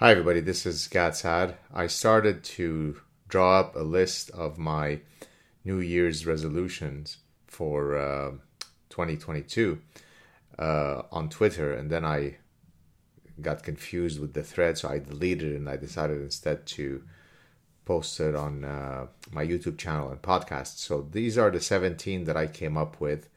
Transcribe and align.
Hi, 0.00 0.12
everybody. 0.12 0.38
This 0.38 0.64
is 0.64 0.86
Gad 0.86 1.16
Saad. 1.16 1.56
I 1.74 1.88
started 1.88 2.44
to 2.44 3.00
draw 3.26 3.58
up 3.58 3.74
a 3.74 3.80
list 3.80 4.30
of 4.30 4.56
my 4.56 5.00
New 5.64 5.80
Year's 5.80 6.24
resolutions 6.24 7.16
for 7.48 7.98
uh, 7.98 8.30
2022 8.90 9.80
uh, 10.56 11.02
on 11.10 11.28
Twitter, 11.28 11.74
and 11.74 11.90
then 11.90 12.04
I 12.04 12.36
got 13.42 13.64
confused 13.64 14.20
with 14.20 14.34
the 14.34 14.44
thread, 14.44 14.78
so 14.78 14.88
I 14.88 15.00
deleted 15.00 15.50
it 15.50 15.56
and 15.56 15.68
I 15.68 15.76
decided 15.76 16.22
instead 16.22 16.64
to 16.66 17.02
post 17.84 18.20
it 18.20 18.36
on 18.36 18.62
uh, 18.62 19.08
my 19.32 19.44
YouTube 19.44 19.78
channel 19.78 20.10
and 20.10 20.22
podcast. 20.22 20.78
So 20.78 21.08
these 21.10 21.36
are 21.36 21.50
the 21.50 21.60
17 21.60 22.22
that 22.22 22.36
I 22.36 22.46
came 22.46 22.76
up 22.76 23.00
with, 23.00 23.28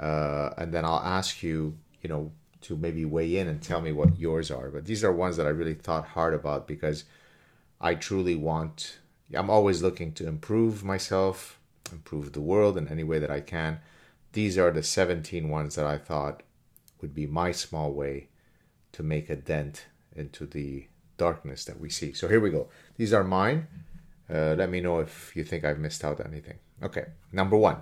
uh, 0.00 0.54
and 0.56 0.72
then 0.72 0.86
I'll 0.86 1.04
ask 1.04 1.42
you, 1.42 1.76
you 2.00 2.08
know, 2.08 2.32
to 2.62 2.76
maybe 2.76 3.04
weigh 3.04 3.36
in 3.36 3.48
and 3.48 3.62
tell 3.62 3.80
me 3.80 3.92
what 3.92 4.18
yours 4.18 4.50
are. 4.50 4.70
But 4.70 4.86
these 4.86 5.04
are 5.04 5.12
ones 5.12 5.36
that 5.36 5.46
I 5.46 5.50
really 5.50 5.74
thought 5.74 6.08
hard 6.08 6.34
about 6.34 6.66
because 6.66 7.04
I 7.80 7.94
truly 7.94 8.36
want, 8.36 8.98
I'm 9.34 9.50
always 9.50 9.82
looking 9.82 10.12
to 10.14 10.26
improve 10.26 10.84
myself, 10.84 11.58
improve 11.90 12.32
the 12.32 12.40
world 12.40 12.78
in 12.78 12.88
any 12.88 13.04
way 13.04 13.18
that 13.18 13.30
I 13.30 13.40
can. 13.40 13.80
These 14.32 14.56
are 14.56 14.70
the 14.70 14.82
17 14.82 15.48
ones 15.48 15.74
that 15.74 15.86
I 15.86 15.98
thought 15.98 16.42
would 17.00 17.14
be 17.14 17.26
my 17.26 17.52
small 17.52 17.92
way 17.92 18.28
to 18.92 19.02
make 19.02 19.28
a 19.28 19.36
dent 19.36 19.86
into 20.14 20.46
the 20.46 20.86
darkness 21.16 21.64
that 21.64 21.80
we 21.80 21.90
see. 21.90 22.12
So 22.12 22.28
here 22.28 22.40
we 22.40 22.50
go. 22.50 22.68
These 22.96 23.12
are 23.12 23.24
mine. 23.24 23.66
Uh, 24.32 24.54
let 24.56 24.70
me 24.70 24.80
know 24.80 25.00
if 25.00 25.34
you 25.36 25.44
think 25.44 25.64
I've 25.64 25.78
missed 25.78 26.04
out 26.04 26.24
anything. 26.24 26.58
Okay, 26.82 27.06
number 27.32 27.56
one. 27.56 27.78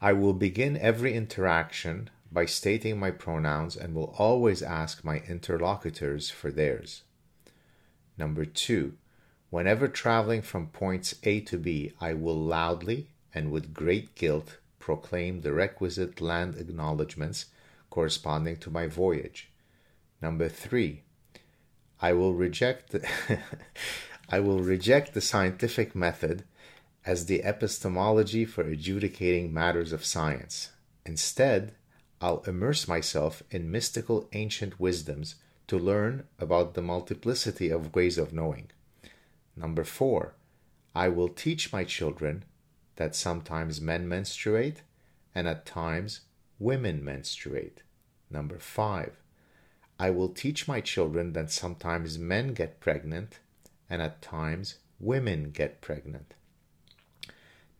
I 0.00 0.12
will 0.14 0.32
begin 0.32 0.78
every 0.78 1.12
interaction 1.12 2.08
by 2.32 2.46
stating 2.46 2.98
my 2.98 3.10
pronouns 3.10 3.76
and 3.76 3.94
will 3.94 4.14
always 4.18 4.62
ask 4.62 5.04
my 5.04 5.18
interlocutors 5.28 6.30
for 6.30 6.50
theirs. 6.50 7.02
Number 8.16 8.44
two, 8.44 8.94
whenever 9.50 9.88
traveling 9.88 10.42
from 10.42 10.68
points 10.68 11.14
A 11.24 11.40
to 11.40 11.58
B, 11.58 11.92
I 12.00 12.14
will 12.14 12.38
loudly 12.38 13.08
and 13.34 13.50
with 13.50 13.74
great 13.74 14.14
guilt 14.14 14.58
proclaim 14.78 15.40
the 15.40 15.52
requisite 15.52 16.20
land 16.20 16.56
acknowledgments 16.56 17.46
corresponding 17.90 18.56
to 18.56 18.70
my 18.70 18.86
voyage. 18.86 19.50
Number 20.22 20.48
three, 20.48 21.02
I 22.00 22.12
will 22.12 22.34
reject 22.34 22.92
the 22.92 23.06
I 24.28 24.40
will 24.40 24.60
reject 24.60 25.12
the 25.12 25.20
scientific 25.20 25.94
method 25.94 26.44
as 27.04 27.26
the 27.26 27.42
epistemology 27.42 28.44
for 28.44 28.62
adjudicating 28.62 29.52
matters 29.52 29.92
of 29.92 30.04
science. 30.04 30.70
Instead, 31.04 31.72
I'll 32.20 32.42
immerse 32.46 32.86
myself 32.86 33.42
in 33.50 33.70
mystical 33.70 34.28
ancient 34.32 34.78
wisdoms 34.78 35.36
to 35.68 35.78
learn 35.78 36.26
about 36.38 36.74
the 36.74 36.82
multiplicity 36.82 37.70
of 37.70 37.94
ways 37.94 38.18
of 38.18 38.32
knowing. 38.32 38.70
Number 39.56 39.84
four, 39.84 40.34
I 40.94 41.08
will 41.08 41.28
teach 41.28 41.72
my 41.72 41.84
children 41.84 42.44
that 42.96 43.14
sometimes 43.14 43.80
men 43.80 44.08
menstruate 44.08 44.82
and 45.34 45.48
at 45.48 45.64
times 45.64 46.20
women 46.58 47.02
menstruate. 47.02 47.82
Number 48.30 48.58
five, 48.58 49.16
I 49.98 50.10
will 50.10 50.28
teach 50.28 50.68
my 50.68 50.80
children 50.80 51.32
that 51.32 51.50
sometimes 51.50 52.18
men 52.18 52.52
get 52.52 52.80
pregnant 52.80 53.38
and 53.88 54.02
at 54.02 54.20
times 54.20 54.76
women 54.98 55.50
get 55.50 55.80
pregnant. 55.80 56.34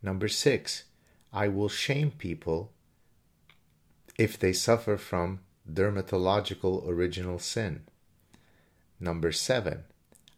Number 0.01 0.27
six, 0.27 0.85
I 1.31 1.47
will 1.47 1.69
shame 1.69 2.11
people 2.11 2.71
if 4.21 4.37
they 4.37 4.53
suffer 4.53 4.97
from 4.97 5.39
dermatological 5.67 6.87
original 6.87 7.39
sin. 7.39 7.81
Number 8.99 9.31
seven, 9.31 9.85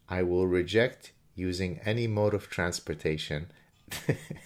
I 0.07 0.23
will 0.23 0.47
reject 0.47 1.11
using 1.35 1.81
any 1.83 2.07
mode 2.07 2.33
of 2.33 2.49
transportation 2.49 3.51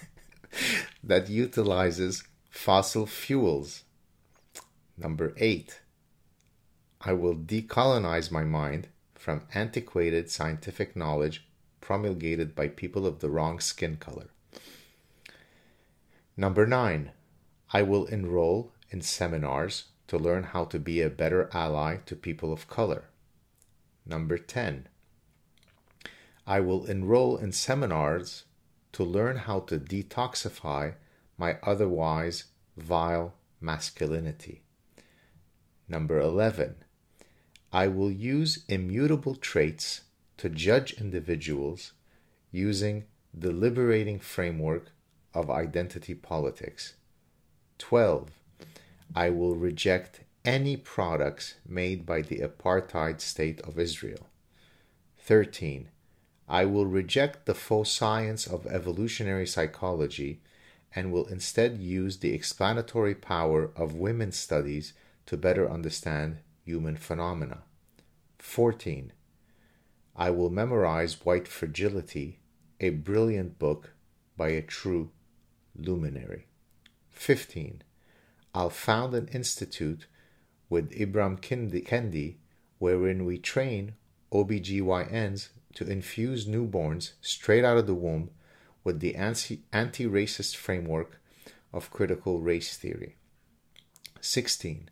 that 1.04 1.30
utilizes 1.30 2.24
fossil 2.50 3.06
fuels. 3.06 3.84
Number 4.98 5.36
eight, 5.38 5.82
I 7.00 7.14
will 7.14 7.36
decolonize 7.36 8.32
my 8.32 8.44
mind 8.44 8.88
from 9.14 9.44
antiquated 9.54 10.32
scientific 10.32 10.96
knowledge 10.96 11.46
promulgated 11.80 12.56
by 12.56 12.70
people 12.70 13.06
of 13.06 13.20
the 13.20 13.30
wrong 13.30 13.60
skin 13.60 13.98
color. 13.98 14.30
Number 16.36 16.66
nine, 16.66 17.12
I 17.72 17.84
will 17.84 18.06
enroll 18.08 18.72
in 18.90 19.02
seminars 19.02 19.86
to 20.08 20.18
learn 20.18 20.44
how 20.44 20.66
to 20.66 20.80
be 20.80 21.02
a 21.02 21.10
better 21.10 21.50
ally 21.54 21.98
to 22.06 22.16
people 22.16 22.54
of 22.54 22.68
color. 22.68 23.06
Number 24.06 24.38
10. 24.38 24.88
I 26.46 26.62
will 26.62 26.86
enroll 26.86 27.38
in 27.38 27.52
seminars 27.52 28.46
to 28.94 29.04
learn 29.04 29.38
how 29.38 29.60
to 29.62 29.78
detoxify 29.78 30.96
my 31.38 31.58
otherwise 31.62 32.46
vile 32.78 33.34
masculinity. 33.60 34.64
Number 35.90 36.20
11. 36.20 36.76
I 37.74 37.88
will 37.88 38.12
use 38.12 38.64
immutable 38.70 39.36
traits 39.36 40.02
to 40.38 40.50
judge 40.50 40.94
individuals 40.94 41.92
using 42.52 43.06
the 43.34 43.52
liberating 43.52 44.20
framework 44.20 44.92
of 45.34 45.50
identity 45.50 46.16
politics. 46.16 46.94
12. 47.78 48.32
I 49.16 49.30
will 49.30 49.56
reject 49.56 50.22
any 50.46 50.78
products 50.78 51.56
made 51.68 52.06
by 52.06 52.22
the 52.22 52.40
apartheid 52.40 53.20
state 53.20 53.60
of 53.62 53.80
Israel. 53.80 54.28
13. 55.20 55.90
I 56.48 56.66
will 56.66 56.86
reject 56.86 57.46
the 57.46 57.54
faux 57.54 57.92
science 57.92 58.48
of 58.48 58.66
evolutionary 58.68 59.46
psychology 59.46 60.42
and 60.96 61.12
will 61.12 61.28
instead 61.28 61.78
use 61.78 62.20
the 62.20 62.34
explanatory 62.34 63.14
power 63.14 63.72
of 63.76 63.94
women's 63.94 64.38
studies 64.38 64.94
to 65.26 65.36
better 65.36 65.70
understand 65.70 66.38
human 66.64 66.96
phenomena. 66.96 67.64
14. 68.40 69.12
I 70.16 70.30
will 70.32 70.50
memorize 70.50 71.26
White 71.26 71.48
Fragility, 71.48 72.40
a 72.80 72.90
brilliant 72.90 73.60
book 73.60 73.92
by 74.38 74.50
a 74.50 74.62
true 74.62 75.12
luminary. 75.76 76.48
15. 77.10 77.84
I'll 78.54 78.70
found 78.70 79.14
an 79.14 79.28
institute 79.28 80.08
with 80.70 80.92
Ibram 80.92 81.40
Kendi 81.40 82.36
wherein 82.80 83.26
we 83.26 83.38
train 83.38 83.96
OBGYNs 84.32 85.50
to 85.76 85.90
infuse 85.90 86.46
newborns 86.46 87.14
straight 87.22 87.64
out 87.64 87.78
of 87.78 87.88
the 87.88 87.94
womb 87.94 88.30
with 88.84 89.00
the 89.00 89.16
anti 89.16 89.62
racist 89.74 90.56
framework 90.56 91.22
of 91.74 91.92
critical 91.92 92.40
race 92.40 92.76
theory. 92.76 93.16
16. 94.22 94.90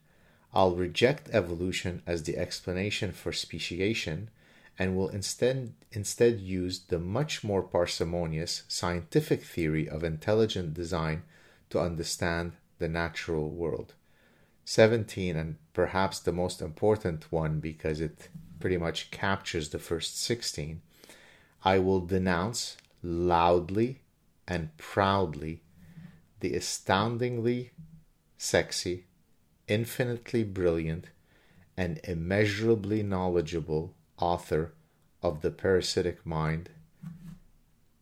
I'll 0.53 0.75
reject 0.75 1.29
evolution 1.31 2.01
as 2.05 2.23
the 2.23 2.37
explanation 2.37 3.11
for 3.11 3.33
speciation 3.33 4.29
and 4.77 4.95
will 4.95 5.09
instead, 5.09 5.73
instead 5.91 6.39
use 6.39 6.79
the 6.79 6.99
much 6.99 7.43
more 7.43 7.63
parsimonious 7.63 8.63
scientific 8.67 9.43
theory 9.43 9.87
of 9.87 10.03
intelligent 10.03 10.73
design 10.73 11.23
to 11.69 11.79
understand 11.79 12.53
the 12.79 12.87
natural 12.87 13.49
world. 13.49 13.93
17, 14.65 15.35
and 15.35 15.57
perhaps 15.73 16.19
the 16.19 16.31
most 16.31 16.61
important 16.61 17.31
one 17.31 17.59
because 17.59 18.01
it 18.01 18.29
pretty 18.59 18.77
much 18.77 19.11
captures 19.11 19.69
the 19.69 19.79
first 19.79 20.19
16, 20.21 20.81
I 21.63 21.79
will 21.79 22.01
denounce 22.01 22.77
loudly 23.03 24.01
and 24.47 24.75
proudly 24.77 25.61
the 26.39 26.55
astoundingly 26.55 27.71
sexy, 28.37 29.05
infinitely 29.67 30.43
brilliant, 30.43 31.09
and 31.77 31.99
immeasurably 32.03 33.03
knowledgeable 33.03 33.93
author 34.17 34.73
of 35.21 35.41
The 35.41 35.51
Parasitic 35.51 36.25
Mind 36.25 36.69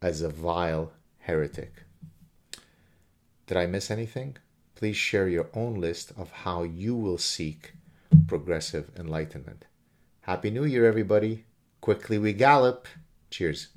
as 0.01 0.21
a 0.21 0.29
vile 0.29 0.91
heretic. 1.19 1.83
Did 3.47 3.57
I 3.57 3.65
miss 3.65 3.89
anything? 3.89 4.37
Please 4.75 4.95
share 4.95 5.27
your 5.27 5.49
own 5.53 5.79
list 5.79 6.11
of 6.17 6.31
how 6.31 6.63
you 6.63 6.95
will 6.95 7.17
seek 7.17 7.73
progressive 8.27 8.89
enlightenment. 8.97 9.65
Happy 10.21 10.49
New 10.49 10.65
Year, 10.65 10.85
everybody. 10.85 11.45
Quickly 11.81 12.17
we 12.17 12.33
gallop. 12.33 12.87
Cheers. 13.29 13.69